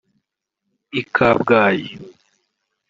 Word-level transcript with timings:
I 0.99 1.01
Kabgayi 1.15 1.89